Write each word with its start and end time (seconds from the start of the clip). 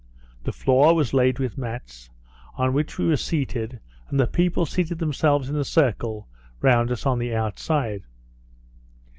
The 0.45 0.51
floor 0.51 0.95
was 0.95 1.13
laid 1.13 1.37
with 1.37 1.59
mats, 1.59 2.09
on 2.55 2.73
which 2.73 2.97
we 2.97 3.05
were 3.05 3.17
seated, 3.17 3.79
and 4.09 4.19
the 4.19 4.25
people 4.25 4.65
seated 4.65 4.97
themselves 4.97 5.47
in 5.47 5.55
a 5.55 5.63
circle 5.63 6.27
round 6.59 6.89
us 6.91 7.05
on 7.05 7.19
the 7.19 7.35
outside. 7.35 8.01